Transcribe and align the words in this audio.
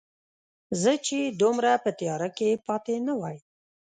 چې 0.71 0.77
زه 0.81 0.93
دومره 1.41 1.71
په 1.83 1.89
تیاره 1.99 2.29
کې 2.37 2.49
پاتې 2.67 2.95
نه 3.07 3.13
وای 3.19 3.37